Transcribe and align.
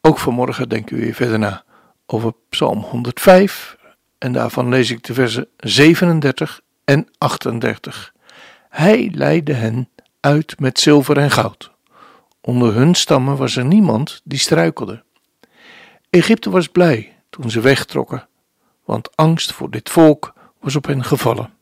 Ook 0.00 0.18
vanmorgen 0.18 0.68
denken 0.68 0.96
we 0.96 1.02
weer 1.02 1.14
verder 1.14 1.38
na 1.38 1.64
over 2.06 2.32
Psalm 2.48 2.78
105 2.78 3.76
en 4.18 4.32
daarvan 4.32 4.68
lees 4.68 4.90
ik 4.90 5.04
de 5.04 5.14
versen 5.14 5.48
37 5.56 6.60
en 6.84 7.08
38. 7.18 8.12
Hij 8.68 9.10
leidde 9.14 9.52
hen 9.52 9.88
uit 10.20 10.60
met 10.60 10.80
zilver 10.80 11.18
en 11.18 11.30
goud. 11.30 11.70
Onder 12.40 12.74
hun 12.74 12.94
stammen 12.94 13.36
was 13.36 13.56
er 13.56 13.64
niemand 13.64 14.20
die 14.24 14.38
struikelde. 14.38 15.02
Egypte 16.10 16.50
was 16.50 16.68
blij 16.68 17.16
toen 17.30 17.50
ze 17.50 17.60
wegtrokken, 17.60 18.28
want 18.84 19.16
angst 19.16 19.52
voor 19.52 19.70
dit 19.70 19.90
volk 19.90 20.34
was 20.60 20.76
op 20.76 20.86
hen 20.86 21.04
gevallen. 21.04 21.52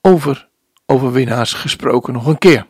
Over 0.00 0.48
overwinnaars 0.86 1.52
gesproken 1.52 2.12
nog 2.12 2.26
een 2.26 2.38
keer. 2.38 2.66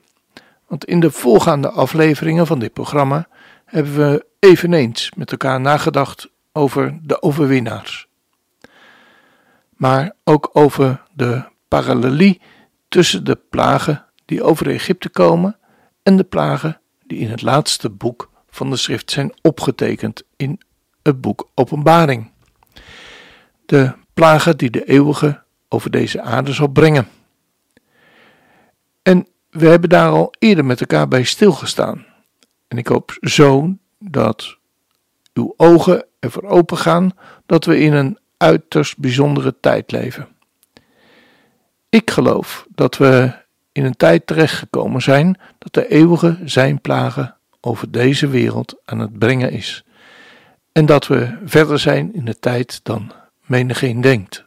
Want 0.67 0.85
in 0.85 1.01
de 1.01 1.11
volgaande 1.11 1.71
afleveringen 1.71 2.47
van 2.47 2.59
dit 2.59 2.73
programma 2.73 3.29
hebben 3.69 4.11
we 4.11 4.27
eveneens 4.39 5.13
met 5.17 5.31
elkaar 5.31 5.61
nagedacht 5.61 6.29
over 6.53 6.99
de 7.03 7.23
overwinnaars. 7.23 8.09
Maar 9.77 10.13
ook 10.25 10.51
over 10.53 11.03
de 11.13 11.45
parallelie 11.69 12.41
tussen 12.89 13.25
de 13.25 13.39
plagen 13.51 14.05
die 14.25 14.43
over 14.43 14.71
Egypte 14.71 15.09
komen 15.09 15.57
en 16.03 16.17
de 16.17 16.25
plagen 16.25 16.81
die 17.07 17.19
in 17.19 17.31
het 17.31 17.43
laatste 17.43 17.91
boek 17.91 18.31
van 18.51 18.71
de 18.71 18.77
schrift 18.77 19.11
zijn 19.11 19.33
opgetekend 19.43 20.23
in 20.37 20.61
het 21.03 21.21
boek 21.21 21.49
Openbaring. 21.55 22.31
De 23.67 23.93
plagen 24.15 24.57
die 24.57 24.71
de 24.71 24.85
eeuwige 24.85 25.43
over 25.69 25.91
deze 25.91 26.21
aarde 26.23 26.53
zal 26.53 26.69
brengen. 26.69 27.09
En 29.03 29.27
we 29.51 29.67
hebben 29.67 29.89
daar 29.89 30.11
al 30.11 30.35
eerder 30.39 30.65
met 30.65 30.81
elkaar 30.81 31.09
bij 31.09 31.25
stilgestaan. 31.25 32.08
En 32.69 32.79
ik 32.79 32.87
hoop 32.87 33.17
zo 33.21 33.77
dat 33.99 34.57
uw 35.33 35.55
ogen 35.57 36.05
ervoor 36.19 36.45
open 36.45 36.77
gaan 36.77 37.13
dat 37.47 37.65
we 37.65 37.79
in 37.79 37.93
een 37.93 38.19
uiterst 38.37 38.99
bijzondere 38.99 39.55
tijd 39.61 39.93
leven. 39.93 40.29
Ik 41.89 42.11
geloof 42.11 42.67
dat 42.75 42.97
we 42.97 43.33
in 43.73 43.85
een 43.85 43.97
tijd 43.97 44.27
terechtgekomen 44.27 45.03
zijn 45.03 45.39
dat 45.59 45.75
de 45.75 45.89
eeuwige 45.89 46.39
zijn 46.45 46.81
plagen 46.81 47.37
over 47.61 47.91
deze 47.91 48.29
wereld 48.29 48.77
aan 48.85 48.99
het 48.99 49.19
brengen 49.19 49.51
is. 49.51 49.85
En 50.73 50.87
dat 50.87 51.07
we 51.07 51.39
verder 51.45 51.79
zijn 51.79 52.15
in 52.15 52.25
de 52.25 52.39
tijd 52.39 52.81
dan 52.83 53.13
menigeen 53.45 54.01
denkt. 54.01 54.47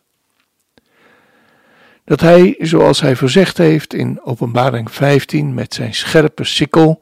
Dat 2.04 2.20
hij, 2.20 2.56
zoals 2.60 3.02
hij 3.02 3.16
voorzegd 3.16 3.58
heeft 3.58 3.94
in 3.94 4.22
Openbaring 4.24 4.92
15, 4.92 5.54
met 5.54 5.74
zijn 5.74 5.94
scherpe 5.94 6.44
sikkel 6.44 7.02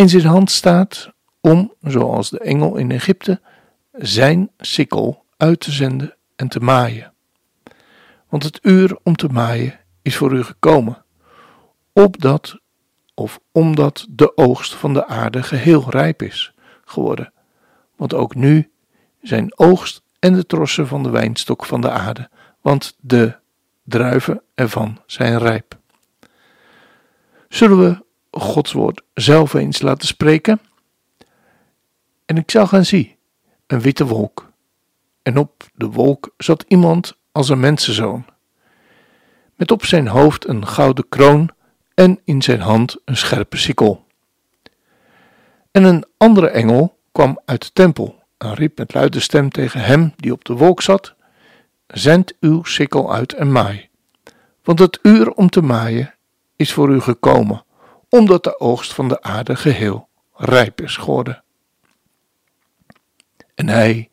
in 0.00 0.08
zijn 0.08 0.24
hand 0.24 0.50
staat 0.50 1.12
om, 1.40 1.74
zoals 1.80 2.30
de 2.30 2.38
engel 2.38 2.76
in 2.76 2.90
Egypte, 2.90 3.40
zijn 3.92 4.50
sikkel 4.58 5.24
uit 5.36 5.60
te 5.60 5.70
zenden 5.70 6.16
en 6.36 6.48
te 6.48 6.60
maaien. 6.60 7.12
Want 8.28 8.42
het 8.42 8.58
uur 8.62 8.98
om 9.02 9.16
te 9.16 9.28
maaien 9.28 9.80
is 10.02 10.16
voor 10.16 10.32
u 10.32 10.42
gekomen, 10.42 11.04
opdat 11.92 12.60
of 13.14 13.40
omdat 13.52 14.06
de 14.10 14.36
oogst 14.36 14.74
van 14.74 14.94
de 14.94 15.06
aarde 15.06 15.42
geheel 15.42 15.90
rijp 15.90 16.22
is 16.22 16.54
geworden. 16.84 17.32
Want 17.96 18.14
ook 18.14 18.34
nu 18.34 18.70
zijn 19.22 19.58
oogst 19.58 20.02
en 20.18 20.34
de 20.34 20.46
trossen 20.46 20.86
van 20.86 21.02
de 21.02 21.10
wijnstok 21.10 21.64
van 21.64 21.80
de 21.80 21.90
aarde, 21.90 22.28
want 22.60 22.96
de 23.00 23.36
druiven 23.84 24.42
ervan 24.54 25.00
zijn 25.06 25.38
rijp. 25.38 25.78
Zullen 27.48 27.78
we 27.78 28.08
Gods 28.30 28.72
woord 28.72 29.02
zelf 29.14 29.54
eens 29.54 29.82
laten 29.82 30.06
spreken? 30.06 30.60
En 32.26 32.36
ik 32.36 32.50
zag 32.50 32.72
en 32.72 32.86
zie 32.86 33.16
een 33.66 33.80
witte 33.80 34.06
wolk. 34.06 34.52
En 35.22 35.36
op 35.36 35.64
de 35.74 35.86
wolk 35.86 36.34
zat 36.36 36.64
iemand 36.68 37.16
als 37.32 37.48
een 37.48 37.60
mensenzoon. 37.60 38.24
Met 39.56 39.70
op 39.70 39.84
zijn 39.84 40.08
hoofd 40.08 40.48
een 40.48 40.66
gouden 40.66 41.08
kroon 41.08 41.50
en 41.94 42.20
in 42.24 42.42
zijn 42.42 42.60
hand 42.60 42.96
een 43.04 43.16
scherpe 43.16 43.56
sikkel. 43.56 44.06
En 45.70 45.84
een 45.84 46.04
andere 46.16 46.48
engel 46.48 46.98
kwam 47.12 47.40
uit 47.44 47.62
de 47.62 47.72
tempel 47.72 48.22
en 48.38 48.54
riep 48.54 48.78
met 48.78 48.94
luide 48.94 49.20
stem 49.20 49.50
tegen 49.50 49.80
hem 49.80 50.12
die 50.16 50.32
op 50.32 50.44
de 50.44 50.52
wolk 50.52 50.82
zat: 50.82 51.14
Zend 51.86 52.34
uw 52.40 52.64
sikkel 52.64 53.12
uit 53.12 53.32
en 53.32 53.52
maai. 53.52 53.88
Want 54.62 54.78
het 54.78 54.98
uur 55.02 55.30
om 55.30 55.50
te 55.50 55.62
maaien 55.62 56.14
is 56.56 56.72
voor 56.72 56.90
u 56.90 57.00
gekomen, 57.00 57.64
omdat 58.10 58.44
de 58.44 58.60
oogst 58.60 58.92
van 58.92 59.08
de 59.08 59.22
aarde 59.22 59.56
geheel 59.56 60.08
rijp 60.34 60.80
is 60.80 60.96
geworden. 60.96 61.42
En 63.54 63.68
hij, 63.68 64.10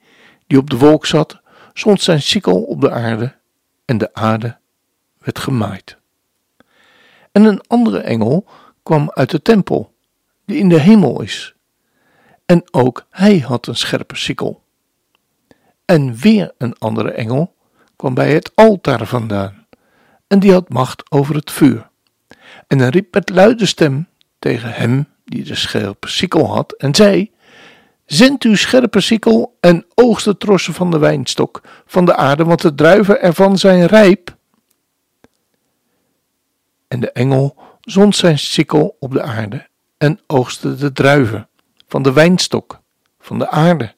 die 0.48 0.58
op 0.58 0.70
de 0.70 0.78
wolk 0.78 1.06
zat, 1.06 1.42
zond 1.74 2.02
zijn 2.02 2.22
sikkel 2.22 2.64
op 2.64 2.82
de 2.82 2.92
aarde, 2.92 3.36
en 3.86 3.98
de 3.98 4.14
aarde 4.14 4.58
werd 5.18 5.40
gemaaid. 5.40 5.98
En 7.32 7.44
een 7.44 7.62
andere 7.68 8.00
engel 8.00 8.46
kwam 8.84 9.12
uit 9.14 9.30
de 9.30 9.42
tempel, 9.42 9.94
die 10.46 10.58
in 10.58 10.70
de 10.70 10.80
hemel 10.80 11.22
is, 11.22 11.56
en 12.46 12.74
ook 12.74 13.06
hij 13.10 13.40
had 13.40 13.68
een 13.68 13.76
scherpe 13.76 14.16
sikkel. 14.16 14.64
En 15.86 16.16
weer 16.16 16.54
een 16.58 16.78
andere 16.78 17.12
engel 17.12 17.54
kwam 17.96 18.14
bij 18.14 18.34
het 18.34 18.52
altaar 18.56 19.06
vandaan, 19.06 19.68
en 20.28 20.40
die 20.40 20.52
had 20.52 20.70
macht 20.70 21.12
over 21.12 21.36
het 21.36 21.52
vuur. 21.52 21.87
En 22.68 22.80
hij 22.80 22.90
riep 22.90 23.14
met 23.14 23.30
luide 23.30 23.66
stem 23.66 24.08
tegen 24.40 24.74
hem 24.74 25.08
die 25.26 25.44
de 25.44 25.56
scherpe 25.56 26.08
sikkel 26.08 26.48
had, 26.48 26.72
en 26.72 26.96
zei: 26.96 27.32
Zend 28.06 28.44
uw 28.44 28.56
scherpe 28.56 29.02
sikkel 29.02 29.58
en 29.60 29.86
oogst 29.94 30.26
de 30.26 30.38
trossen 30.38 30.74
van 30.74 30.92
de 30.92 30.98
wijnstok 30.98 31.62
van 31.86 32.06
de 32.06 32.16
aarde, 32.16 32.44
want 32.44 32.62
de 32.62 32.76
druiven 32.76 33.22
ervan 33.22 33.58
zijn 33.58 33.86
rijp. 33.86 34.36
En 36.88 37.00
de 37.00 37.12
engel 37.12 37.56
zond 37.82 38.16
zijn 38.16 38.40
sikkel 38.40 38.96
op 39.00 39.12
de 39.12 39.22
aarde 39.22 39.68
en 39.98 40.20
oogste 40.28 40.76
de 40.76 40.92
druiven 40.92 41.50
van 41.88 42.02
de 42.02 42.14
wijnstok 42.14 42.82
van 43.20 43.40
de 43.40 43.50
aarde 43.50 43.96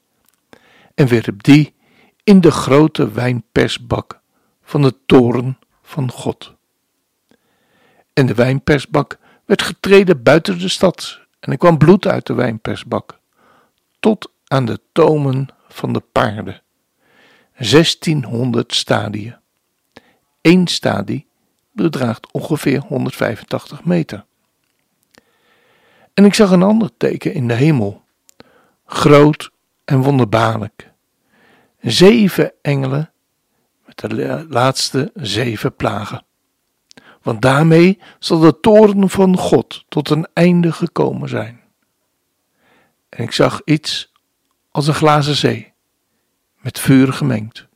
en 0.95 1.07
wierp 1.07 1.43
die 1.43 1.75
in 2.23 2.41
de 2.41 2.51
grote 2.51 3.11
wijnpersbak 3.11 4.21
van 4.63 4.81
de 4.81 4.95
toren 5.05 5.59
van 5.81 6.11
God. 6.11 6.57
En 8.19 8.25
de 8.25 8.33
wijnpersbak 8.33 9.17
werd 9.45 9.61
getreden 9.61 10.23
buiten 10.23 10.59
de 10.59 10.67
stad 10.67 11.19
en 11.39 11.51
er 11.51 11.57
kwam 11.57 11.77
bloed 11.77 12.07
uit 12.07 12.25
de 12.25 12.33
wijnpersbak 12.33 13.19
tot 13.99 14.31
aan 14.47 14.65
de 14.65 14.79
tomen 14.91 15.47
van 15.67 15.93
de 15.93 15.99
paarden. 15.99 16.61
1600 17.57 18.75
stadien. 18.75 19.35
Eén 20.41 20.67
stadie 20.67 21.27
bedraagt 21.71 22.31
ongeveer 22.31 22.79
185 22.79 23.83
meter. 23.83 24.25
En 26.13 26.25
ik 26.25 26.33
zag 26.33 26.51
een 26.51 26.63
ander 26.63 26.89
teken 26.97 27.33
in 27.33 27.47
de 27.47 27.53
hemel, 27.53 28.03
groot 28.85 29.51
en 29.85 30.01
wonderbaarlijk. 30.01 30.91
Zeven 31.81 32.51
engelen 32.61 33.11
met 33.85 33.97
de 33.97 34.45
laatste 34.49 35.11
zeven 35.13 35.75
plagen. 35.75 36.27
Want 37.21 37.41
daarmee 37.41 37.99
zal 38.19 38.39
de 38.39 38.59
toren 38.59 39.09
van 39.09 39.37
God 39.37 39.83
tot 39.87 40.09
een 40.09 40.27
einde 40.33 40.71
gekomen 40.71 41.29
zijn. 41.29 41.61
En 43.09 43.23
ik 43.23 43.31
zag 43.31 43.61
iets 43.65 44.11
als 44.71 44.87
een 44.87 44.93
glazen 44.93 45.35
zee, 45.35 45.73
met 46.57 46.79
vuur 46.79 47.13
gemengd. 47.13 47.67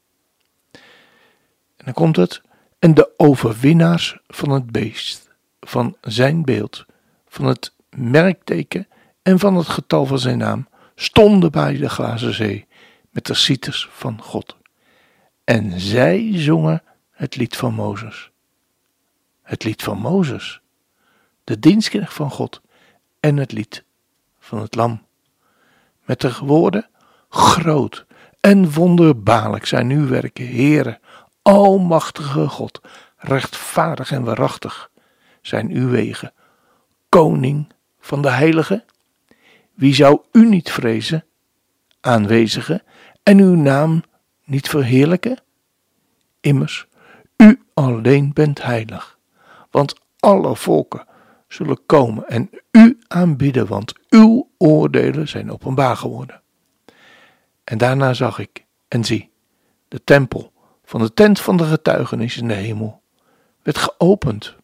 En 1.77 1.85
dan 1.85 1.93
komt 1.93 2.15
het, 2.15 2.41
en 2.79 2.93
de 2.93 3.13
overwinnaars 3.17 4.17
van 4.27 4.49
het 4.49 4.71
beest, 4.71 5.29
van 5.59 5.97
zijn 6.01 6.43
beeld, 6.43 6.85
van 7.27 7.45
het 7.45 7.73
merkteken 7.89 8.87
en 9.21 9.39
van 9.39 9.55
het 9.55 9.67
getal 9.67 10.05
van 10.05 10.19
zijn 10.19 10.37
naam, 10.37 10.67
stonden 10.95 11.51
bij 11.51 11.77
de 11.77 11.89
glazen 11.89 12.33
zee 12.33 12.67
met 13.09 13.25
de 13.25 13.33
cites 13.33 13.87
van 13.91 14.21
God. 14.21 14.57
En 15.43 15.79
zij 15.79 16.31
zongen 16.33 16.83
het 17.11 17.35
lied 17.35 17.55
van 17.55 17.73
Mozes. 17.73 18.31
Het 19.43 19.63
lied 19.63 19.83
van 19.83 19.97
Mozes, 19.97 20.61
de 21.43 21.59
dienstknecht 21.59 22.13
van 22.13 22.31
God 22.31 22.61
en 23.19 23.37
het 23.37 23.51
lied 23.51 23.83
van 24.39 24.59
het 24.61 24.75
lam. 24.75 25.05
met 26.03 26.21
de 26.21 26.37
woorden: 26.41 26.87
Groot 27.29 28.05
en 28.39 28.71
wonderbaarlijk 28.71 29.65
zijn 29.65 29.89
uw 29.89 30.07
werken, 30.07 30.47
Heere, 30.47 30.99
Almachtige 31.41 32.47
God, 32.47 32.81
rechtvaardig 33.17 34.11
en 34.11 34.23
waarachtig 34.23 34.91
zijn 35.41 35.69
uw 35.71 35.89
wegen, 35.89 36.33
Koning 37.09 37.73
van 37.99 38.21
de 38.21 38.29
Heilige. 38.29 38.85
Wie 39.73 39.93
zou 39.93 40.21
u 40.31 40.45
niet 40.45 40.71
vrezen, 40.71 41.25
aanwezige, 41.99 42.83
en 43.23 43.39
uw 43.39 43.55
naam 43.55 44.03
niet 44.43 44.69
verheerlijken? 44.69 45.41
Immers, 46.39 46.87
u 47.37 47.63
alleen 47.73 48.33
bent 48.33 48.63
heilig, 48.63 49.17
want 49.73 49.95
alle 50.19 50.55
volken 50.55 51.05
zullen 51.47 51.85
komen 51.85 52.27
en 52.27 52.49
u 52.71 52.99
aanbidden, 53.07 53.67
want 53.67 53.93
uw 54.09 54.49
oordelen 54.57 55.27
zijn 55.27 55.51
openbaar 55.51 55.97
geworden. 55.97 56.41
En 57.63 57.77
daarna 57.77 58.13
zag 58.13 58.39
ik, 58.39 58.65
en 58.87 59.03
zie, 59.03 59.31
de 59.87 60.03
tempel 60.03 60.51
van 60.85 61.01
de 61.01 61.13
tent 61.13 61.39
van 61.39 61.57
de 61.57 61.63
getuigenis 61.63 62.37
in 62.37 62.47
de 62.47 62.53
hemel 62.53 63.01
werd 63.61 63.77
geopend. 63.77 64.55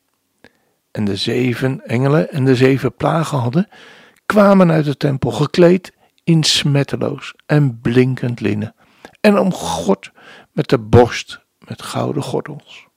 En 0.92 1.06
de 1.06 1.16
zeven 1.16 1.86
engelen 1.86 2.32
en 2.32 2.46
de 2.46 2.56
zeven 2.56 2.96
plagen 2.96 3.38
hadden, 3.38 3.68
kwamen 4.26 4.72
uit 4.72 4.86
de 4.86 4.98
tempel 4.98 5.32
gekleed 5.32 5.94
in 6.24 6.44
smetteloos 6.44 7.34
en 7.46 7.80
blinkend 7.82 8.40
linnen 8.40 8.76
en 9.22 9.38
omgord 9.40 10.12
met 10.52 10.70
de 10.70 10.80
borst 10.80 11.40
met 11.68 11.82
gouden 11.82 12.24
gordels. 12.24 12.89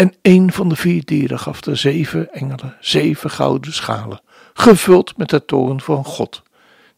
En 0.00 0.14
een 0.22 0.52
van 0.52 0.68
de 0.68 0.76
vier 0.76 1.04
dieren 1.04 1.38
gaf 1.38 1.60
de 1.60 1.74
zeven 1.74 2.32
engelen 2.32 2.76
zeven 2.80 3.30
gouden 3.30 3.72
schalen, 3.72 4.20
gevuld 4.52 5.16
met 5.16 5.28
de 5.28 5.44
toren 5.44 5.80
van 5.80 6.04
God, 6.04 6.42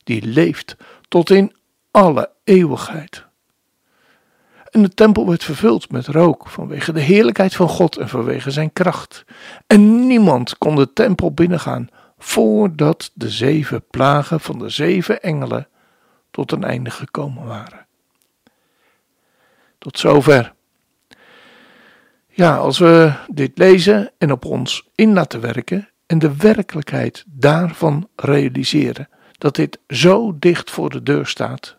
die 0.04 0.26
leeft 0.26 0.76
tot 1.08 1.30
in 1.30 1.56
alle 1.90 2.30
eeuwigheid. 2.44 3.26
En 4.70 4.82
de 4.82 4.88
tempel 4.88 5.26
werd 5.26 5.44
vervuld 5.44 5.90
met 5.90 6.06
rook 6.06 6.48
vanwege 6.48 6.92
de 6.92 7.00
heerlijkheid 7.00 7.54
van 7.54 7.68
God 7.68 7.96
en 7.96 8.08
vanwege 8.08 8.50
zijn 8.50 8.72
kracht. 8.72 9.24
En 9.66 10.06
niemand 10.06 10.58
kon 10.58 10.76
de 10.76 10.92
tempel 10.92 11.32
binnengaan 11.32 11.88
voordat 12.18 13.10
de 13.14 13.30
zeven 13.30 13.86
plagen 13.90 14.40
van 14.40 14.58
de 14.58 14.68
zeven 14.68 15.22
engelen 15.22 15.68
tot 16.30 16.52
een 16.52 16.64
einde 16.64 16.90
gekomen 16.90 17.46
waren. 17.46 17.86
Tot 19.78 19.98
zover. 19.98 20.52
Ja, 22.34 22.56
als 22.56 22.78
we 22.78 23.12
dit 23.28 23.58
lezen 23.58 24.12
en 24.18 24.32
op 24.32 24.44
ons 24.44 24.88
in 24.94 25.12
laten 25.12 25.40
werken 25.40 25.88
en 26.06 26.18
de 26.18 26.36
werkelijkheid 26.36 27.24
daarvan 27.26 28.08
realiseren, 28.16 29.08
dat 29.38 29.54
dit 29.54 29.78
zo 29.88 30.38
dicht 30.38 30.70
voor 30.70 30.90
de 30.90 31.02
deur 31.02 31.26
staat, 31.26 31.76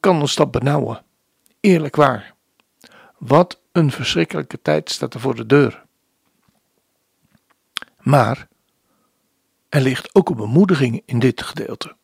kan 0.00 0.20
ons 0.20 0.34
dat 0.34 0.50
benauwen. 0.50 1.02
Eerlijk 1.60 1.96
waar. 1.96 2.34
Wat 3.18 3.60
een 3.72 3.90
verschrikkelijke 3.90 4.62
tijd 4.62 4.90
staat 4.90 5.14
er 5.14 5.20
voor 5.20 5.34
de 5.34 5.46
deur. 5.46 5.84
Maar 7.98 8.48
er 9.68 9.80
ligt 9.80 10.14
ook 10.14 10.28
een 10.28 10.36
bemoediging 10.36 11.02
in 11.04 11.18
dit 11.18 11.42
gedeelte. 11.42 11.96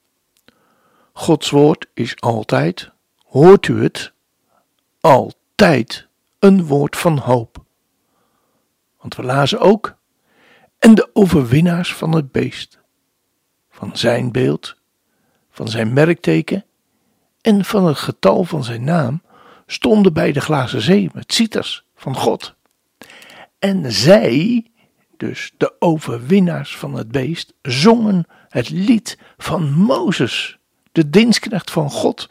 Gods 1.12 1.50
woord 1.50 1.86
is 1.94 2.20
altijd, 2.20 2.90
hoort 3.24 3.68
u 3.68 3.82
het, 3.82 4.12
altijd 5.00 6.08
een 6.44 6.64
woord 6.66 6.96
van 6.96 7.18
hoop. 7.18 7.64
Want 9.00 9.16
we 9.16 9.22
lazen 9.22 9.60
ook, 9.60 9.96
en 10.78 10.94
de 10.94 11.10
overwinnaars 11.12 11.94
van 11.94 12.14
het 12.14 12.32
beest, 12.32 12.78
van 13.70 13.96
zijn 13.96 14.32
beeld, 14.32 14.76
van 15.50 15.68
zijn 15.68 15.92
merkteken 15.92 16.64
en 17.40 17.64
van 17.64 17.86
het 17.86 17.96
getal 17.96 18.44
van 18.44 18.64
zijn 18.64 18.84
naam, 18.84 19.22
stonden 19.66 20.12
bij 20.12 20.32
de 20.32 20.40
glazen 20.40 20.80
zee 20.80 21.10
met 21.12 21.32
citers 21.32 21.84
van 21.94 22.16
God. 22.16 22.54
En 23.58 23.92
zij, 23.92 24.66
dus 25.16 25.52
de 25.56 25.74
overwinnaars 25.78 26.76
van 26.76 26.94
het 26.94 27.10
beest, 27.10 27.54
zongen 27.62 28.24
het 28.48 28.70
lied 28.70 29.18
van 29.36 29.72
Mozes, 29.72 30.58
de 30.92 31.10
dienstknecht 31.10 31.70
van 31.70 31.90
God, 31.90 32.28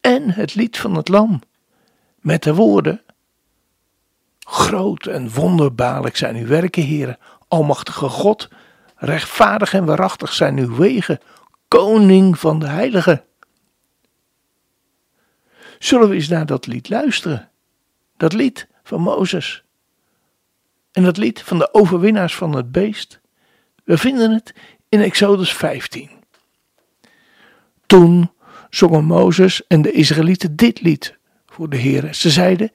en 0.00 0.30
het 0.30 0.54
lied 0.54 0.78
van 0.78 0.94
het 0.94 1.08
lam, 1.08 1.40
met 2.20 2.42
de 2.42 2.54
woorden, 2.54 3.03
Groot 4.44 5.06
en 5.06 5.30
wonderbaarlijk 5.30 6.16
zijn 6.16 6.36
uw 6.36 6.46
werken, 6.46 6.82
heren, 6.82 7.18
almachtige 7.48 8.08
God, 8.08 8.48
rechtvaardig 8.96 9.74
en 9.74 9.84
waarachtig 9.84 10.32
zijn 10.32 10.58
uw 10.58 10.76
wegen, 10.76 11.20
koning 11.68 12.38
van 12.38 12.58
de 12.58 12.66
heiligen. 12.66 13.24
Zullen 15.78 16.08
we 16.08 16.14
eens 16.14 16.28
naar 16.28 16.46
dat 16.46 16.66
lied 16.66 16.88
luisteren? 16.88 17.50
Dat 18.16 18.32
lied 18.32 18.68
van 18.82 19.00
Mozes. 19.00 19.64
En 20.92 21.02
dat 21.02 21.16
lied 21.16 21.42
van 21.42 21.58
de 21.58 21.74
overwinnaars 21.74 22.34
van 22.34 22.56
het 22.56 22.72
beest. 22.72 23.20
We 23.84 23.98
vinden 23.98 24.30
het 24.30 24.54
in 24.88 25.00
Exodus 25.00 25.52
15. 25.52 26.10
Toen 27.86 28.30
zongen 28.70 29.04
Mozes 29.04 29.66
en 29.66 29.82
de 29.82 29.92
Israëlieten 29.92 30.56
dit 30.56 30.80
lied 30.80 31.16
voor 31.46 31.68
de 31.68 31.76
Heer. 31.76 32.14
Ze 32.14 32.30
zeiden: 32.30 32.72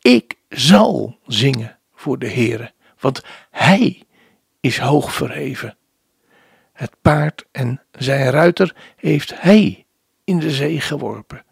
Ik 0.00 0.34
zal 0.56 1.18
zingen 1.26 1.78
voor 1.94 2.18
de 2.18 2.26
Heer, 2.26 2.72
want 3.00 3.22
Hij 3.50 4.02
is 4.60 4.78
hoog 4.78 5.12
verheven. 5.12 5.76
Het 6.72 6.90
paard 7.02 7.44
en 7.52 7.82
zijn 7.90 8.30
ruiter 8.30 8.76
heeft 8.96 9.40
Hij 9.40 9.86
in 10.24 10.38
de 10.38 10.50
zee 10.50 10.80
geworpen. 10.80 11.44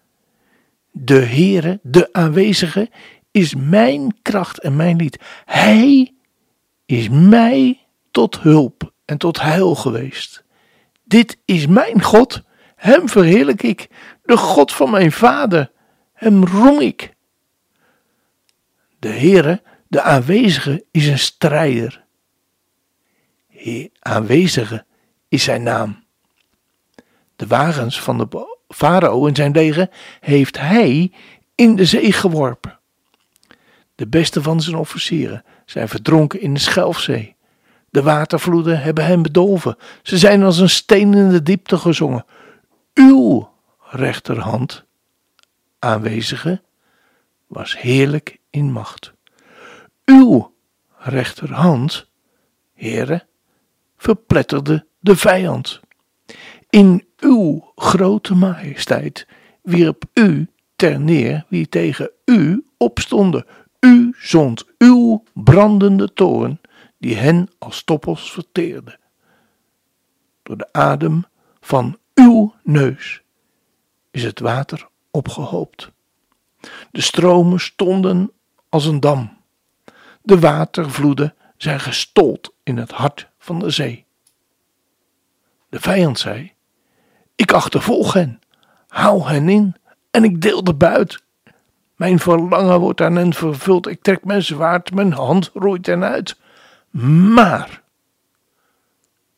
De 0.91 1.25
Heere, 1.27 1.81
de 1.83 2.13
aanwezige, 2.13 2.91
is 3.31 3.55
mijn 3.55 4.17
kracht 4.23 4.59
en 4.59 4.77
mijn 4.77 4.97
lied. 4.97 5.19
Hij 5.45 6.15
is 6.87 7.09
mij 7.09 7.81
tot 8.11 8.41
hulp 8.41 8.93
en 9.05 9.19
tot 9.19 9.41
heil 9.41 9.75
geweest. 9.75 10.45
Dit 11.05 11.39
is 11.45 11.67
mijn 11.67 12.03
God, 12.03 12.43
hem 12.77 13.09
verheerlijk 13.09 13.63
ik, 13.63 13.89
de 14.23 14.37
God 14.37 14.73
van 14.73 14.91
mijn 14.91 15.13
vader, 15.13 15.71
hem 16.13 16.45
roem 16.45 16.81
ik. 16.81 17.14
De 19.05 19.11
Heere, 19.11 19.63
de 19.89 20.03
aanwezige, 20.03 20.85
is 20.91 21.07
een 21.07 21.19
strijder. 21.19 22.05
Aanwezige 23.99 24.85
is 25.29 25.45
zijn 25.45 25.63
naam. 25.63 26.05
De 27.37 27.47
wagens 27.47 28.01
van 28.01 28.19
de 28.19 28.57
farao 28.69 29.27
en 29.27 29.35
zijn 29.35 29.53
leger 29.53 29.91
heeft 30.21 30.59
hij 30.59 31.13
in 31.55 31.77
de 31.77 31.85
zee 31.85 32.13
geworpen. 32.13 32.79
De 33.95 34.07
beste 34.07 34.43
van 34.43 34.61
zijn 34.61 34.77
officieren 34.77 35.45
zijn 35.65 35.89
verdronken 35.89 36.41
in 36.41 36.55
de 36.55 36.61
Schelfzee. 36.61 37.37
De 37.91 38.03
watervloeden 38.03 38.81
hebben 38.81 39.07
hem 39.07 39.23
bedolven. 39.23 39.77
Ze 40.03 40.19
zijn 40.19 40.43
als 40.43 40.59
een 40.59 40.71
steen 40.71 41.15
in 41.15 41.29
de 41.29 41.43
diepte 41.43 41.79
gezongen. 41.79 42.25
Uw 42.95 43.51
rechterhand, 43.91 44.85
aanwezige, 45.79 46.63
was 47.47 47.79
heerlijk 47.79 48.43
in 48.55 48.73
macht. 48.73 49.13
Uw 50.05 50.55
rechterhand, 50.97 52.07
heren, 52.73 53.27
verpletterde 53.97 54.87
de 55.01 55.17
vijand. 55.17 55.81
In 56.71 57.07
uw 57.21 57.73
grote 57.75 58.35
majesteit 58.35 59.27
wierp 59.63 60.05
u 60.15 60.49
ter 60.77 61.01
neer 61.01 61.45
wie 61.49 61.69
tegen 61.69 62.11
u 62.25 62.67
opstonden. 62.77 63.47
U 63.81 64.15
zond 64.19 64.65
uw 64.79 65.23
brandende 65.33 66.13
toren, 66.13 66.61
die 66.99 67.17
hen 67.17 67.49
als 67.59 67.77
stoppels 67.77 68.33
verteerde. 68.33 68.99
Door 70.43 70.57
de 70.57 70.73
adem 70.73 71.25
van 71.61 71.99
uw 72.15 72.55
neus 72.63 73.23
is 74.11 74.25
het 74.25 74.41
water 74.41 74.89
opgehoopt. 75.11 75.93
De 76.91 77.01
stromen 77.01 77.61
stonden 77.61 78.31
als 78.75 78.87
een 78.87 79.01
dam. 79.01 79.37
De 80.23 80.39
watervloeden 80.39 81.35
zijn 81.57 81.81
gestold 81.81 82.55
in 82.63 82.77
het 82.77 82.91
hart 82.91 83.29
van 83.39 83.59
de 83.59 83.71
zee. 83.71 84.07
De 85.69 85.81
vijand 85.81 86.19
zei: 86.19 86.53
Ik 87.35 87.53
achtervolg 87.53 88.13
hen, 88.13 88.41
hou 88.89 89.29
hen 89.29 89.49
in 89.49 89.75
en 90.11 90.25
ik 90.25 90.41
deel 90.41 90.65
de 90.65 90.75
buit. 90.75 91.23
Mijn 91.97 92.19
verlangen 92.19 92.81
wordt 92.81 93.01
aan 93.01 93.17
hen 93.17 93.35
vervuld, 93.35 93.87
ik 93.87 94.03
trek 94.03 94.25
mijn 94.25 94.43
zwaard, 94.43 94.95
mijn 94.95 95.13
hand 95.13 95.51
roeit 95.55 95.87
hen 95.87 96.05
uit. 96.05 96.37
Maar 97.35 97.83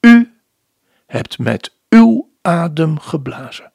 u 0.00 0.34
hebt 1.06 1.38
met 1.38 1.76
uw 1.88 2.30
adem 2.42 2.98
geblazen. 2.98 3.72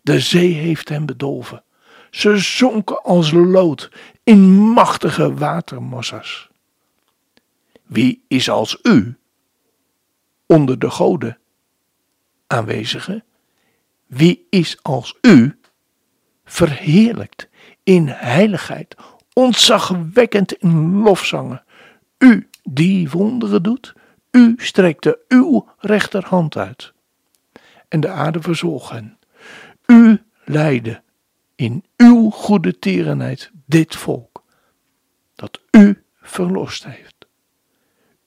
De 0.00 0.20
zee 0.20 0.52
heeft 0.52 0.88
hen 0.88 1.06
bedolven. 1.06 1.62
Ze 2.10 2.38
zonken 2.38 3.02
als 3.02 3.30
lood 3.30 3.90
in 4.24 4.50
machtige 4.50 5.34
watermassa's. 5.34 6.48
Wie 7.82 8.24
is 8.28 8.50
als 8.50 8.78
u 8.82 9.18
onder 10.46 10.78
de 10.78 10.90
goden 10.90 11.38
aanwezige? 12.46 13.22
wie 14.08 14.46
is 14.50 14.78
als 14.82 15.14
u, 15.20 15.58
verheerlijkt 16.44 17.48
in 17.82 18.08
heiligheid, 18.08 18.96
ontzagwekkend 19.32 20.52
in 20.52 21.02
lofzangen. 21.02 21.62
U 22.18 22.48
die 22.62 23.10
wonderen 23.10 23.62
doet, 23.62 23.92
u 24.30 24.54
strekte 24.56 25.18
uw 25.28 25.68
rechterhand 25.78 26.56
uit. 26.56 26.92
En 27.88 28.00
de 28.00 28.08
aarde 28.08 28.40
verzwolg 28.40 28.90
hen. 28.90 29.18
U 29.86 30.22
leidde 30.44 31.02
in 31.58 31.84
uw 31.96 32.30
goede 32.30 32.78
tierenheid 32.78 33.50
dit 33.66 33.96
volk, 33.96 34.42
dat 35.34 35.60
u 35.70 36.04
verlost 36.20 36.84
heeft. 36.84 37.26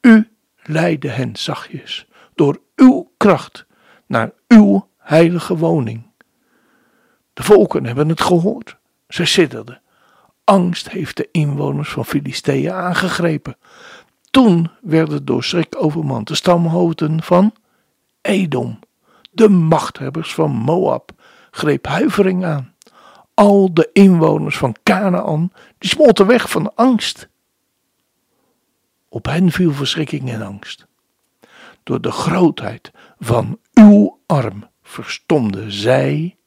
U 0.01 0.31
leidde 0.63 1.09
hen 1.09 1.35
zachtjes 1.35 2.07
door 2.35 2.61
uw 2.75 3.11
kracht 3.17 3.65
naar 4.05 4.31
uw 4.47 4.87
heilige 4.97 5.57
woning. 5.57 6.09
De 7.33 7.43
volken 7.43 7.85
hebben 7.85 8.09
het 8.09 8.21
gehoord. 8.21 8.77
Ze 9.07 9.25
sidderden. 9.25 9.81
Angst 10.43 10.89
heeft 10.89 11.17
de 11.17 11.29
inwoners 11.31 11.89
van 11.89 12.05
Filistea 12.05 12.73
aangegrepen. 12.73 13.57
Toen 14.31 14.71
werden 14.81 15.25
door 15.25 15.43
schrik 15.43 15.75
overmand 15.83 16.27
de 16.27 16.35
stamhoofden 16.35 17.23
van 17.23 17.53
Edom. 18.21 18.79
De 19.31 19.49
machthebbers 19.49 20.33
van 20.33 20.51
Moab 20.51 21.11
greep 21.51 21.87
huivering 21.87 22.45
aan. 22.45 22.70
Al 23.41 23.73
de 23.73 23.89
inwoners 23.93 24.57
van 24.57 24.75
Canaan 24.83 25.51
die 25.77 25.89
smolten 25.89 26.27
weg 26.27 26.49
van 26.49 26.75
angst. 26.75 27.29
Op 29.09 29.25
hen 29.25 29.51
viel 29.51 29.73
verschrikking 29.73 30.29
en 30.29 30.41
angst. 30.41 30.87
Door 31.83 32.01
de 32.01 32.11
grootheid 32.11 32.91
van 33.19 33.59
uw 33.73 34.19
arm 34.25 34.69
verstomde 34.83 35.71
zij 35.71 36.37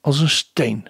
als 0.00 0.20
een 0.20 0.28
steen, 0.28 0.88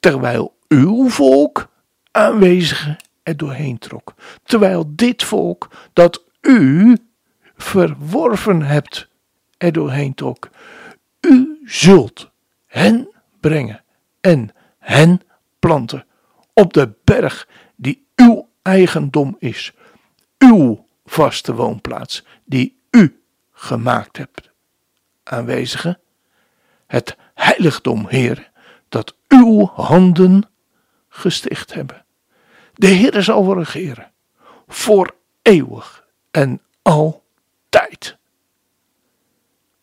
terwijl 0.00 0.56
uw 0.68 1.08
volk 1.08 1.68
aanwezigen 2.10 2.96
er 3.22 3.36
doorheen 3.36 3.78
trok, 3.78 4.14
terwijl 4.42 4.84
dit 4.94 5.24
volk 5.24 5.70
dat 5.92 6.24
u 6.40 6.96
verworven 7.56 8.62
hebt 8.62 9.08
er 9.58 9.72
doorheen 9.72 10.14
trok. 10.14 10.50
U 11.20 11.60
zult 11.64 12.30
hen 12.66 13.08
brengen 13.40 13.82
en 14.28 14.54
hen 14.78 15.20
planten 15.58 16.06
op 16.52 16.72
de 16.72 16.92
berg 17.04 17.48
die 17.76 18.06
uw 18.16 18.48
eigendom 18.62 19.36
is, 19.38 19.72
uw 20.38 20.86
vaste 21.06 21.54
woonplaats 21.54 22.24
die 22.44 22.78
u 22.90 23.22
gemaakt 23.52 24.16
hebt. 24.16 24.50
Aanwezigen, 25.22 25.98
het 26.86 27.16
heiligdom, 27.34 28.06
Heer, 28.08 28.50
dat 28.88 29.14
uw 29.28 29.66
handen 29.66 30.50
gesticht 31.08 31.74
hebben. 31.74 32.04
De 32.74 32.86
Heer 32.86 33.22
zal 33.22 33.58
regeren, 33.58 34.12
voor 34.66 35.14
eeuwig 35.42 36.06
en 36.30 36.62
altijd. 36.82 38.16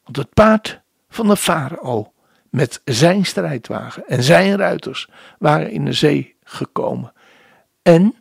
Want 0.03 0.17
het 0.17 0.33
paard 0.33 0.81
van 1.09 1.27
de 1.27 1.37
farao 1.37 2.13
met 2.55 2.81
zijn 2.85 3.25
strijdwagen 3.25 4.07
en 4.07 4.23
zijn 4.23 4.57
ruiters 4.57 5.09
waren 5.39 5.71
in 5.71 5.85
de 5.85 5.93
zee 5.93 6.35
gekomen. 6.43 7.13
En 7.81 8.15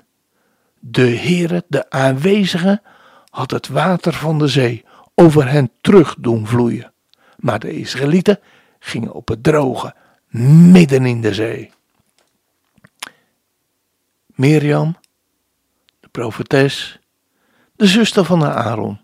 de 0.79 1.17
Heere, 1.17 1.65
de 1.69 1.91
aanwezige, 1.91 2.83
had 3.31 3.51
het 3.51 3.69
water 3.69 4.13
van 4.13 4.39
de 4.39 4.49
zee 4.49 4.85
over 5.15 5.51
hen 5.51 5.71
terug 5.81 6.17
doen 6.19 6.47
vloeien. 6.47 6.93
Maar 7.37 7.59
de 7.59 7.73
Israëlieten 7.73 8.41
gingen 8.79 9.13
op 9.13 9.29
het 9.29 9.43
droge, 9.43 9.95
midden 10.71 11.07
in 11.07 11.21
de 11.21 11.35
zee. 11.35 11.73
Mirjam, 14.27 14.97
de 16.01 16.09
profetes, 16.09 16.99
de 17.77 17.87
zuster 17.87 18.25
van 18.25 18.45
Aaron, 18.45 19.01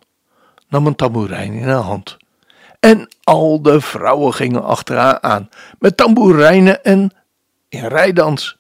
nam 0.69 0.87
een 0.87 0.97
tamboerijn 0.97 1.53
in 1.53 1.69
haar 1.69 1.83
hand. 1.83 2.19
En 2.81 3.09
al 3.23 3.63
de 3.63 3.81
vrouwen 3.81 4.35
gingen 4.35 4.65
achter 4.65 4.97
haar 4.97 5.21
aan, 5.21 5.49
met 5.79 5.97
tamboerijnen 5.97 6.85
en 6.85 7.11
in 7.69 7.87
rijdans. 7.87 8.59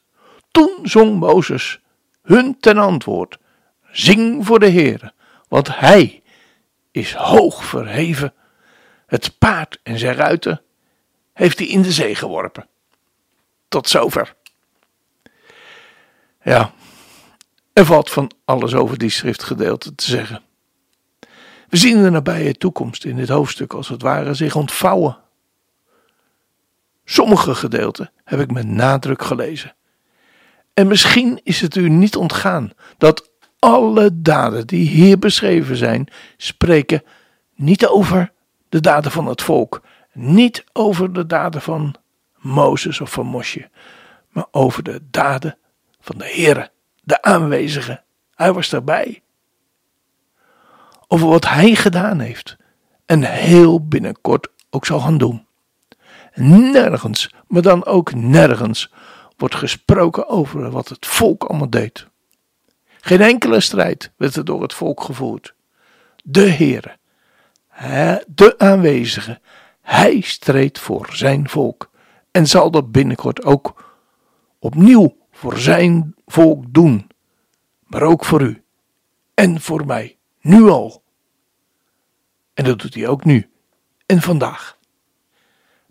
Toen 0.50 0.78
zong 0.82 1.18
Mozes 1.18 1.80
hun 2.22 2.56
ten 2.60 2.78
antwoord: 2.78 3.38
Zing 3.90 4.46
voor 4.46 4.58
de 4.58 4.66
Heer, 4.66 5.12
want 5.48 5.78
Hij 5.78 6.22
is 6.90 7.14
hoog 7.14 7.64
verheven. 7.64 8.34
Het 9.06 9.38
paard 9.38 9.78
en 9.82 9.98
zijn 9.98 10.14
ruiten 10.14 10.62
heeft 11.32 11.58
hij 11.58 11.66
in 11.66 11.82
de 11.82 11.92
zee 11.92 12.14
geworpen. 12.14 12.68
Tot 13.68 13.88
zover. 13.88 14.34
Ja, 16.42 16.72
er 17.72 17.84
valt 17.84 18.10
van 18.10 18.30
alles 18.44 18.74
over 18.74 18.98
die 18.98 19.10
schriftgedeelte 19.10 19.94
te 19.94 20.04
zeggen. 20.04 20.42
We 21.70 21.76
zien 21.76 22.02
de 22.02 22.10
nabije 22.10 22.54
toekomst 22.54 23.04
in 23.04 23.16
dit 23.16 23.28
hoofdstuk 23.28 23.72
als 23.72 23.88
het 23.88 24.02
ware 24.02 24.34
zich 24.34 24.54
ontvouwen. 24.54 25.18
Sommige 27.04 27.54
gedeelten 27.54 28.10
heb 28.24 28.40
ik 28.40 28.52
met 28.52 28.66
nadruk 28.66 29.22
gelezen. 29.22 29.74
En 30.74 30.86
misschien 30.86 31.40
is 31.42 31.60
het 31.60 31.76
u 31.76 31.88
niet 31.88 32.16
ontgaan 32.16 32.72
dat 32.98 33.30
alle 33.58 34.10
daden 34.12 34.66
die 34.66 34.88
hier 34.88 35.18
beschreven 35.18 35.76
zijn, 35.76 36.08
spreken 36.36 37.02
niet 37.54 37.86
over 37.86 38.32
de 38.68 38.80
daden 38.80 39.10
van 39.10 39.26
het 39.26 39.42
volk, 39.42 39.82
niet 40.12 40.64
over 40.72 41.12
de 41.12 41.26
daden 41.26 41.62
van 41.62 41.94
Mozes 42.36 43.00
of 43.00 43.12
van 43.12 43.26
Mosje, 43.26 43.70
maar 44.28 44.46
over 44.50 44.82
de 44.82 45.00
daden 45.10 45.58
van 46.00 46.18
de 46.18 46.24
Heere, 46.24 46.70
de 47.02 47.22
aanwezige. 47.22 48.02
Hij 48.34 48.52
was 48.52 48.68
daarbij. 48.68 49.22
Over 51.12 51.28
wat 51.28 51.48
hij 51.48 51.74
gedaan 51.74 52.20
heeft 52.20 52.56
en 53.06 53.22
heel 53.22 53.86
binnenkort 53.86 54.48
ook 54.70 54.86
zal 54.86 55.00
gaan 55.00 55.18
doen. 55.18 55.46
Nergens, 56.34 57.34
maar 57.46 57.62
dan 57.62 57.84
ook 57.84 58.14
nergens, 58.14 58.92
wordt 59.36 59.54
gesproken 59.54 60.28
over 60.28 60.70
wat 60.70 60.88
het 60.88 61.06
volk 61.06 61.44
allemaal 61.44 61.70
deed. 61.70 62.06
Geen 63.00 63.20
enkele 63.20 63.60
strijd 63.60 64.12
werd 64.16 64.36
er 64.36 64.44
door 64.44 64.62
het 64.62 64.74
volk 64.74 65.02
gevoerd. 65.02 65.54
De 66.24 66.50
Heere, 66.50 66.96
de 68.26 68.54
aanwezige, 68.58 69.40
hij 69.80 70.20
streed 70.20 70.78
voor 70.78 71.08
zijn 71.12 71.48
volk 71.48 71.90
en 72.30 72.46
zal 72.46 72.70
dat 72.70 72.92
binnenkort 72.92 73.44
ook 73.44 73.94
opnieuw 74.58 75.16
voor 75.32 75.58
zijn 75.58 76.14
volk 76.26 76.64
doen, 76.68 77.10
maar 77.82 78.02
ook 78.02 78.24
voor 78.24 78.42
u 78.42 78.62
en 79.34 79.60
voor 79.60 79.86
mij, 79.86 80.18
nu 80.40 80.68
al. 80.68 81.02
En 82.54 82.64
dat 82.64 82.78
doet 82.78 82.94
hij 82.94 83.08
ook 83.08 83.24
nu 83.24 83.50
en 84.06 84.20
vandaag. 84.20 84.78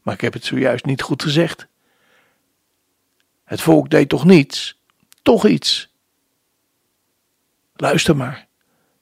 Maar 0.01 0.13
ik 0.13 0.22
heb 0.22 0.34
het 0.34 0.46
zojuist 0.46 0.86
niet 0.86 1.01
goed 1.01 1.24
gezegd. 1.24 1.68
Het 3.44 3.62
volk 3.62 3.89
deed 3.89 4.10
toch 4.10 4.25
niets, 4.25 4.82
toch 5.22 5.48
iets. 5.48 5.94
Luister 7.75 8.15
maar. 8.15 8.48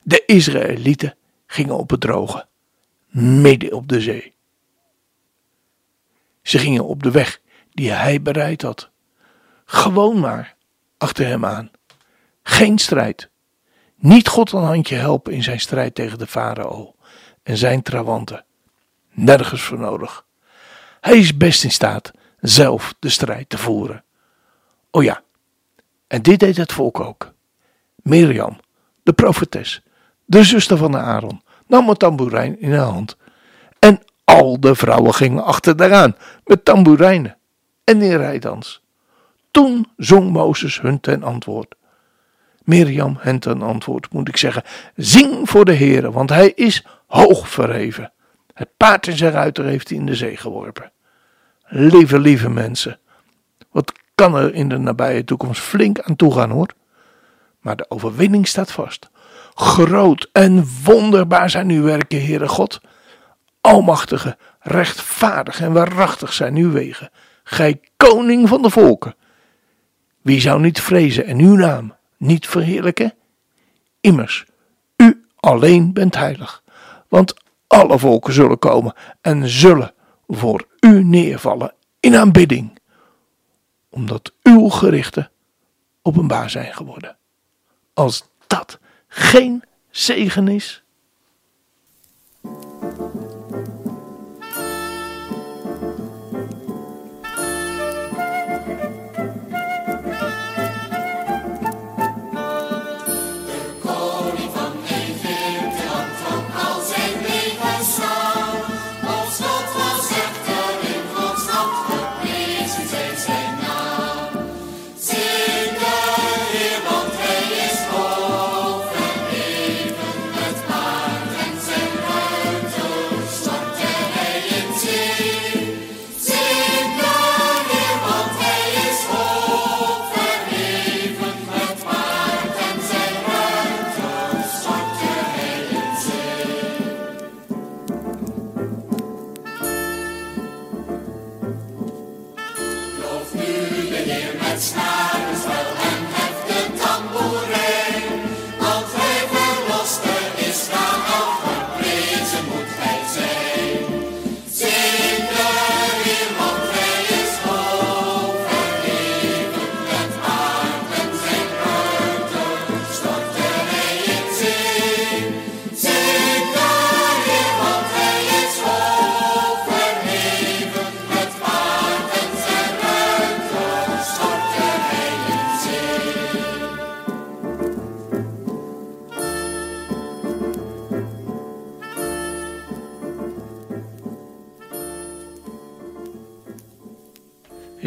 De 0.03 0.23
Israëlieten 0.25 1.15
gingen 1.45 1.77
op 1.77 1.89
het 1.89 2.01
droge, 2.01 2.47
midden 3.07 3.73
op 3.73 3.87
de 3.87 4.01
zee. 4.01 4.33
Ze 6.41 6.59
gingen 6.59 6.85
op 6.85 7.03
de 7.03 7.11
weg 7.11 7.41
die 7.71 7.91
hij 7.91 8.21
bereid 8.21 8.61
had. 8.61 8.89
Gewoon 9.65 10.19
maar 10.19 10.55
achter 10.97 11.25
hem 11.27 11.45
aan. 11.45 11.71
Geen 12.43 12.77
strijd. 12.77 13.29
Niet 13.99 14.27
God 14.27 14.51
een 14.51 14.63
handje 14.63 14.95
helpen 14.95 15.33
in 15.33 15.43
zijn 15.43 15.59
strijd 15.59 15.95
tegen 15.95 16.17
de 16.17 16.27
farao 16.27 16.95
en 17.43 17.57
zijn 17.57 17.81
trawanten. 17.81 18.45
Nergens 19.11 19.61
voor 19.61 19.79
nodig. 19.79 20.25
Hij 21.01 21.17
is 21.17 21.37
best 21.37 21.63
in 21.63 21.71
staat 21.71 22.11
zelf 22.39 22.93
de 22.99 23.09
strijd 23.09 23.49
te 23.49 23.57
voeren. 23.57 24.03
Oh 24.91 25.03
ja, 25.03 25.21
en 26.07 26.21
dit 26.21 26.39
deed 26.39 26.57
het 26.57 26.73
volk 26.73 26.99
ook. 26.99 27.33
Mirjam, 27.95 28.59
de 29.03 29.13
profetes, 29.13 29.81
de 30.25 30.43
zuster 30.43 30.77
van 30.77 30.97
Aaron, 30.97 31.41
nam 31.67 31.89
een 31.89 31.95
tamboerijn 31.95 32.59
in 32.59 32.73
haar 32.73 32.85
hand. 32.85 33.17
En 33.79 34.01
al 34.23 34.59
de 34.59 34.75
vrouwen 34.75 35.13
gingen 35.13 35.43
achter 35.43 35.77
daaraan 35.77 36.15
met 36.45 36.65
tamboerijnen 36.65 37.37
en 37.83 38.01
in 38.01 38.17
rijdans. 38.17 38.81
Toen 39.51 39.87
zong 39.97 40.31
Mozes 40.31 40.81
hun 40.81 40.99
ten 40.99 41.23
antwoord. 41.23 41.75
Mirjam 42.67 43.17
hen 43.19 43.39
ten 43.39 43.61
antwoord, 43.61 44.13
moet 44.13 44.27
ik 44.27 44.37
zeggen, 44.37 44.63
zing 44.95 45.49
voor 45.49 45.65
de 45.65 45.75
Heere, 45.75 46.11
want 46.11 46.29
hij 46.29 46.51
is 46.55 46.85
hoog 47.05 47.49
verheven. 47.49 48.11
Het 48.53 48.69
paard 48.77 49.07
en 49.07 49.17
zijn 49.17 49.31
ruiter 49.31 49.65
heeft 49.65 49.89
hij 49.89 49.97
in 49.97 50.05
de 50.05 50.15
zee 50.15 50.37
geworpen. 50.37 50.91
Lieve, 51.65 52.19
lieve 52.19 52.49
mensen, 52.49 52.99
wat 53.71 53.91
kan 54.15 54.35
er 54.35 54.53
in 54.53 54.69
de 54.69 54.77
nabije 54.77 55.23
toekomst 55.23 55.61
flink 55.61 55.99
aan 55.99 56.15
toe 56.15 56.33
gaan 56.33 56.49
hoor. 56.49 56.67
Maar 57.59 57.75
de 57.75 57.85
overwinning 57.89 58.47
staat 58.47 58.71
vast. 58.71 59.09
Groot 59.53 60.29
en 60.31 60.67
wonderbaar 60.83 61.49
zijn 61.49 61.69
uw 61.69 61.83
werken, 61.83 62.25
Heere 62.25 62.47
God. 62.47 62.81
Almachtige, 63.61 64.37
rechtvaardig 64.59 65.61
en 65.61 65.73
waarachtig 65.73 66.33
zijn 66.33 66.55
uw 66.55 66.71
wegen, 66.71 67.09
gij 67.43 67.79
koning 67.97 68.47
van 68.47 68.61
de 68.61 68.69
volken. 68.69 69.15
Wie 70.21 70.41
zou 70.41 70.61
niet 70.61 70.81
vrezen 70.81 71.25
en 71.25 71.39
uw 71.39 71.55
naam 71.55 71.96
niet 72.17 72.47
verheerlijken? 72.47 73.13
Immers, 74.01 74.45
u 74.95 75.25
alleen 75.35 75.93
bent 75.93 76.15
heilig, 76.15 76.63
want 77.07 77.33
alle 77.67 77.99
volken 77.99 78.33
zullen 78.33 78.59
komen 78.59 78.93
en 79.21 79.49
zullen 79.49 79.93
voor 80.27 80.67
u 80.79 81.03
neervallen 81.03 81.73
in 81.99 82.15
aanbidding, 82.15 82.79
omdat 83.89 84.33
uw 84.43 84.69
gerichten 84.69 85.31
openbaar 86.01 86.49
zijn 86.49 86.73
geworden. 86.73 87.17
Als 87.93 88.27
dat 88.47 88.79
geen 89.07 89.63
zegen 89.89 90.47
is. 90.47 90.83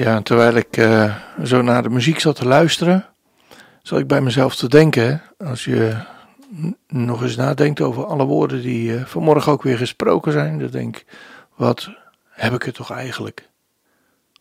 Ja, 0.01 0.23
terwijl 0.23 0.55
ik 0.55 0.77
uh, 0.77 1.17
zo 1.45 1.63
naar 1.63 1.83
de 1.83 1.89
muziek 1.89 2.21
zat 2.21 2.37
te 2.37 2.47
luisteren, 2.47 3.07
zat 3.83 3.99
ik 3.99 4.07
bij 4.07 4.21
mezelf 4.21 4.57
te 4.57 4.69
denken. 4.69 5.23
Als 5.39 5.65
je 5.65 5.97
nog 6.89 7.23
eens 7.23 7.37
nadenkt 7.37 7.81
over 7.81 8.07
alle 8.07 8.25
woorden 8.25 8.63
die 8.63 8.93
uh, 8.93 9.05
vanmorgen 9.05 9.53
ook 9.53 9.63
weer 9.63 9.77
gesproken 9.77 10.33
zijn, 10.33 10.59
dan 10.59 10.69
denk 10.71 10.97
ik, 10.97 11.07
wat 11.57 11.91
heb 12.29 12.53
ik 12.53 12.63
het 12.63 12.75
toch 12.75 12.91
eigenlijk 12.91 13.49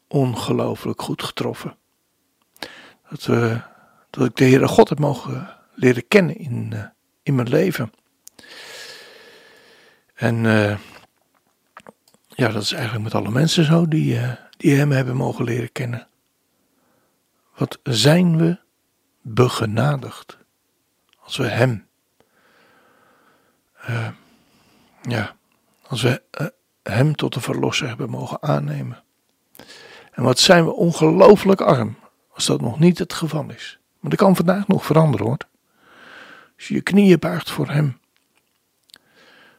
ongelooflijk 0.08 1.02
goed 1.02 1.24
getroffen. 1.24 1.76
Dat, 3.10 3.26
we, 3.26 3.62
dat 4.10 4.26
ik 4.26 4.36
de 4.36 4.46
Heere 4.46 4.68
God 4.68 4.90
heb 4.90 5.00
mogen 5.00 5.56
leren 5.74 6.08
kennen 6.08 6.38
in, 6.38 6.74
in 7.24 7.36
mijn 7.36 7.50
leven. 7.50 7.92
En 10.16 10.44
ja, 12.28 12.50
dat 12.50 12.62
is 12.62 12.74
eigenlijk 12.74 13.04
met 13.04 13.16
alle 13.16 13.32
mensen 13.32 13.66
zo 13.66 13.88
die 13.88 14.20
die 14.60 14.76
Hem 14.76 14.92
hebben 14.92 15.16
mogen 15.16 15.46
leren 15.46 15.72
kennen. 15.72 16.08
Wat 17.56 17.80
zijn 17.84 18.38
we 18.38 18.60
begenadigd 19.22 20.38
als 21.20 21.38
we 21.38 21.48
Hem, 21.48 21.88
uh, 23.90 24.10
ja, 25.02 25.36
als 25.88 26.02
we 26.02 26.22
uh, 26.42 26.48
Hem 26.84 27.16
tot 27.16 27.34
de 27.34 27.42
Verlosser 27.42 27.88
hebben 27.88 28.10
mogen 28.10 28.42
aannemen. 28.42 29.04
En 30.12 30.24
wat 30.24 30.40
zijn 30.40 30.66
we 30.66 30.74
ongelooflijk 30.74 31.62
arm 31.62 31.98
als 32.30 32.46
dat 32.46 32.62
nog 32.62 32.80
niet 32.80 33.00
het 33.00 33.14
geval 33.14 33.50
is. 33.50 33.80
Maar 34.00 34.10
dat 34.10 34.20
kan 34.20 34.36
vandaag 34.36 34.68
nog 34.68 34.86
veranderen 34.86 35.26
hoor. 35.26 35.48
Als 36.56 36.68
je 36.68 36.74
je 36.74 36.82
knieën 36.82 37.20
buigt 37.20 37.52
voor 37.52 37.70
Hem. 37.70 38.00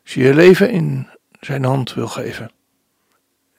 Als 0.03 0.15
je 0.15 0.23
je 0.23 0.35
leven 0.35 0.71
in 0.71 1.09
Zijn 1.41 1.65
hand 1.65 1.95
wil 1.95 2.09
geven. 2.09 2.51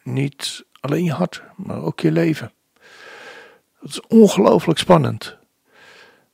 Niet 0.04 0.65
Alleen 0.82 1.04
je 1.04 1.12
hart, 1.12 1.41
maar 1.56 1.82
ook 1.82 2.00
je 2.00 2.12
leven. 2.12 2.52
Dat 3.80 3.89
is 3.89 4.02
ongelooflijk 4.08 4.80
spannend. 4.80 5.38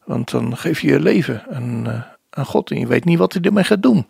Want 0.04 0.32
dan 0.32 0.58
geef 0.58 0.80
je 0.80 0.88
je 0.88 1.00
leven 1.00 1.46
aan, 1.50 1.88
uh, 1.88 2.04
aan 2.30 2.46
God 2.46 2.72
en 2.72 2.80
je 2.80 2.88
weet 2.88 3.06
niet 3.06 3.18
wat 3.18 3.34
hij 3.34 3.42
ermee 3.42 3.64
gaat 3.64 3.82
doen. 3.82 4.06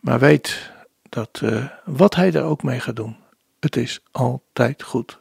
Maar 0.00 0.18
weet 0.18 0.70
dat 1.08 1.40
uh, 1.44 1.64
wat 1.84 2.14
hij 2.14 2.32
er 2.32 2.42
ook 2.42 2.62
mee 2.62 2.80
gaat 2.80 2.96
doen, 2.96 3.16
het 3.60 3.76
is 3.76 4.00
altijd 4.10 4.82
goed. 4.82 5.18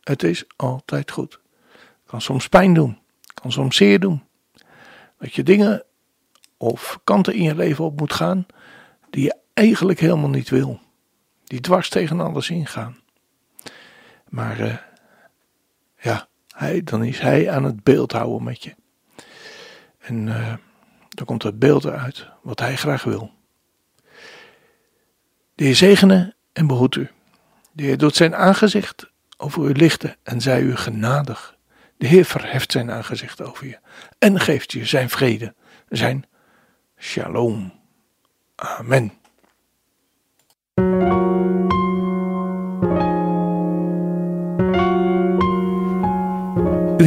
Het 0.00 0.22
is 0.22 0.44
altijd 0.56 1.10
goed. 1.10 1.40
Het 1.72 2.06
kan 2.06 2.20
soms 2.20 2.48
pijn 2.48 2.74
doen, 2.74 2.98
kan 3.34 3.52
soms 3.52 3.76
zeer 3.76 4.00
doen. 4.00 4.22
Dat 5.18 5.34
je 5.34 5.42
dingen 5.42 5.84
of 6.56 7.00
kanten 7.04 7.34
in 7.34 7.42
je 7.42 7.54
leven 7.54 7.84
op 7.84 8.00
moet 8.00 8.12
gaan 8.12 8.46
die 9.10 9.24
je 9.24 9.36
eigenlijk 9.52 10.00
helemaal 10.00 10.28
niet 10.28 10.48
wil. 10.48 10.80
Die 11.50 11.60
dwars 11.60 11.88
tegen 11.88 12.20
alles 12.20 12.50
ingaan. 12.50 12.96
Maar 14.28 14.60
uh, 14.60 14.76
ja, 16.00 16.28
hij, 16.48 16.82
dan 16.82 17.04
is 17.04 17.18
hij 17.18 17.50
aan 17.50 17.64
het 17.64 17.82
beeld 17.82 18.12
houden 18.12 18.42
met 18.42 18.62
je. 18.62 18.74
En 19.98 20.26
uh, 20.26 20.54
dan 21.08 21.26
komt 21.26 21.42
het 21.42 21.58
beeld 21.58 21.84
eruit 21.84 22.26
wat 22.42 22.58
hij 22.58 22.76
graag 22.76 23.02
wil. 23.02 23.30
De 25.54 25.64
Heer 25.64 25.76
zegene 25.76 26.34
en 26.52 26.66
behoedt 26.66 26.96
u. 26.96 27.10
De 27.72 27.82
Heer 27.82 27.98
doet 27.98 28.16
zijn 28.16 28.34
aangezicht 28.34 29.10
over 29.36 29.68
u 29.68 29.72
lichten 29.72 30.16
en 30.22 30.40
zij 30.40 30.60
u 30.60 30.76
genadig. 30.76 31.56
De 31.96 32.06
Heer 32.06 32.24
verheft 32.24 32.72
zijn 32.72 32.90
aangezicht 32.90 33.42
over 33.42 33.66
je 33.66 33.78
en 34.18 34.40
geeft 34.40 34.72
je 34.72 34.84
zijn 34.84 35.10
vrede, 35.10 35.54
zijn 35.88 36.24
shalom. 36.96 37.72
Amen. 38.54 39.19